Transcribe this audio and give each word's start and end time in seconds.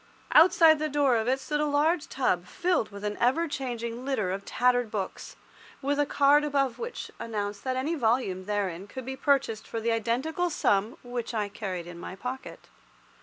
Outside 0.31 0.79
the 0.79 0.89
door 0.89 1.15
of 1.17 1.27
it 1.27 1.39
stood 1.39 1.59
a 1.59 1.65
large 1.67 2.09
tub 2.09 2.47
filled 2.47 2.89
with 2.89 3.03
an 3.03 3.17
ever 3.19 3.47
changing 3.47 4.03
litter 4.03 4.31
of 4.31 4.43
tattered 4.45 4.89
books, 4.89 5.35
with 5.79 5.99
a 5.99 6.07
card 6.07 6.43
above 6.43 6.79
which 6.79 7.11
announced 7.19 7.63
that 7.65 7.75
any 7.77 7.93
volume 7.93 8.45
therein 8.45 8.87
could 8.87 9.05
be 9.05 9.15
purchased 9.15 9.67
for 9.67 9.79
the 9.79 9.91
identical 9.91 10.49
sum 10.49 10.97
which 11.03 11.35
I 11.35 11.49
carried 11.49 11.85
in 11.85 11.99
my 11.99 12.15
pocket. 12.15 12.67